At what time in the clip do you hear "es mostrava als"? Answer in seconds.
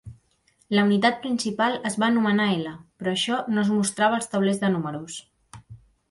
3.65-4.31